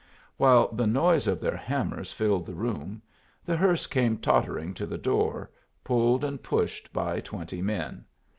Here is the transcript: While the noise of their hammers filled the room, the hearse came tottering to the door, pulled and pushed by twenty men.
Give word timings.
While 0.37 0.69
the 0.71 0.87
noise 0.87 1.27
of 1.27 1.39
their 1.39 1.55
hammers 1.55 2.11
filled 2.11 2.47
the 2.47 2.55
room, 2.55 3.03
the 3.45 3.55
hearse 3.55 3.85
came 3.85 4.17
tottering 4.17 4.73
to 4.73 4.87
the 4.87 4.97
door, 4.97 5.51
pulled 5.83 6.23
and 6.23 6.41
pushed 6.41 6.91
by 6.91 7.19
twenty 7.19 7.61
men. 7.61 8.05